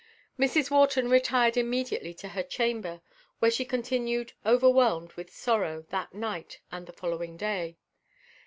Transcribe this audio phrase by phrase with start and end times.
[0.39, 0.71] Mrs.
[0.71, 3.03] Wharton retired immediately to her chamber,
[3.37, 7.77] where she continued overwhelmed with sorrow that night and the following day.